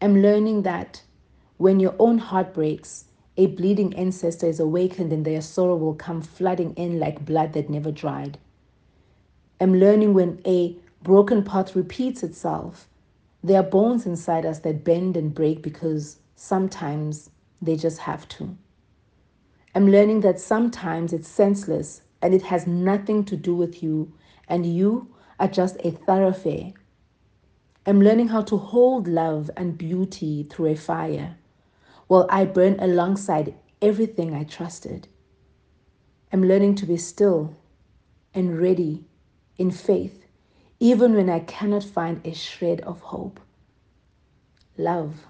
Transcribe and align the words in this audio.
am 0.00 0.22
learning 0.22 0.62
that 0.62 1.02
when 1.56 1.80
your 1.80 1.94
own 1.98 2.18
heart 2.18 2.54
breaks, 2.54 3.04
a 3.36 3.46
bleeding 3.46 3.94
ancestor 3.94 4.46
is 4.46 4.60
awakened 4.60 5.12
and 5.12 5.24
their 5.24 5.40
sorrow 5.40 5.76
will 5.76 5.94
come 5.94 6.22
flooding 6.22 6.74
in 6.74 6.98
like 6.98 7.24
blood 7.24 7.52
that 7.52 7.70
never 7.70 7.90
dried. 7.90 8.38
I'm 9.60 9.74
learning 9.74 10.14
when 10.14 10.40
a 10.46 10.76
broken 11.02 11.44
path 11.44 11.76
repeats 11.76 12.22
itself, 12.22 12.88
there 13.42 13.60
are 13.60 13.62
bones 13.62 14.06
inside 14.06 14.44
us 14.44 14.58
that 14.60 14.84
bend 14.84 15.16
and 15.16 15.34
break 15.34 15.62
because 15.62 16.18
sometimes 16.36 17.30
they 17.62 17.76
just 17.76 17.98
have 17.98 18.28
to. 18.28 18.56
I'm 19.74 19.90
learning 19.90 20.20
that 20.22 20.40
sometimes 20.40 21.12
it's 21.12 21.28
senseless 21.28 22.02
and 22.22 22.34
it 22.34 22.42
has 22.42 22.66
nothing 22.66 23.24
to 23.24 23.36
do 23.36 23.54
with 23.54 23.82
you, 23.82 24.12
and 24.48 24.66
you 24.66 25.08
are 25.38 25.48
just 25.48 25.76
a 25.84 25.90
thoroughfare. 25.90 26.72
I'm 27.86 28.02
learning 28.02 28.28
how 28.28 28.42
to 28.42 28.58
hold 28.58 29.08
love 29.08 29.50
and 29.56 29.78
beauty 29.78 30.42
through 30.44 30.66
a 30.66 30.76
fire 30.76 31.36
while 32.08 32.26
I 32.28 32.44
burn 32.44 32.78
alongside 32.78 33.54
everything 33.80 34.34
I 34.34 34.44
trusted. 34.44 35.08
I'm 36.32 36.42
learning 36.42 36.74
to 36.76 36.86
be 36.86 36.96
still 36.98 37.56
and 38.34 38.58
ready 38.58 39.04
in 39.56 39.70
faith, 39.70 40.26
even 40.78 41.14
when 41.14 41.30
I 41.30 41.40
cannot 41.40 41.82
find 41.82 42.20
a 42.24 42.34
shred 42.34 42.82
of 42.82 43.00
hope. 43.00 43.40
Love. 44.76 45.26